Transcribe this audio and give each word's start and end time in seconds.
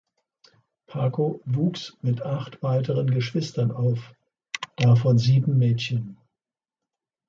Paco 0.87 1.41
wuchs 1.45 1.95
mit 2.01 2.23
acht 2.25 2.63
weiteren 2.63 3.11
Geschwistern 3.11 3.69
auf, 3.71 4.15
davon 4.77 5.19
sieben 5.19 5.59
Mädchen. 5.59 6.17